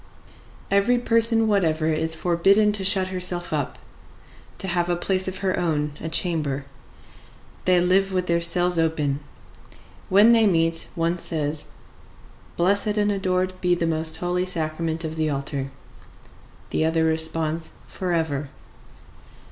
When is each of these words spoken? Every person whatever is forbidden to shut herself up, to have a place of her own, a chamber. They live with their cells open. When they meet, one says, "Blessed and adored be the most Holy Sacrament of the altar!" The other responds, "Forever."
Every 0.71 0.97
person 0.97 1.47
whatever 1.47 1.93
is 1.93 2.15
forbidden 2.15 2.71
to 2.71 2.83
shut 2.83 3.09
herself 3.09 3.53
up, 3.53 3.77
to 4.57 4.67
have 4.67 4.89
a 4.89 4.95
place 4.95 5.27
of 5.27 5.45
her 5.45 5.59
own, 5.59 5.91
a 6.01 6.09
chamber. 6.09 6.65
They 7.65 7.79
live 7.79 8.11
with 8.11 8.25
their 8.25 8.41
cells 8.41 8.79
open. 8.79 9.19
When 10.09 10.31
they 10.31 10.47
meet, 10.47 10.87
one 10.95 11.19
says, 11.19 11.73
"Blessed 12.57 12.97
and 12.97 13.11
adored 13.11 13.53
be 13.61 13.75
the 13.75 13.85
most 13.85 14.17
Holy 14.17 14.47
Sacrament 14.47 15.03
of 15.03 15.17
the 15.17 15.29
altar!" 15.29 15.69
The 16.71 16.83
other 16.83 17.03
responds, 17.05 17.73
"Forever." 17.87 18.49